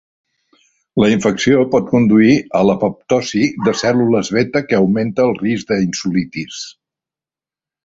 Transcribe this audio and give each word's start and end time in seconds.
La 1.01 1.09
infecció 1.15 1.65
pot 1.75 1.91
conduir 1.91 2.31
a 2.61 2.63
l'apoptosi 2.69 3.43
de 3.69 3.75
cèl·lules 3.83 4.33
beta 4.39 4.65
que 4.71 4.81
augmenta 4.81 5.29
el 5.29 5.37
risc 5.45 5.77
d'insulitis. 5.77 6.67